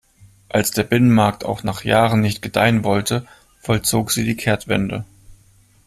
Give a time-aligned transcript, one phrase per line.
[0.49, 3.27] Als der Binnenmarkt auch nach Jahren nicht gedeihen wollte,
[3.59, 5.05] vollzog sie die Kehrtwende.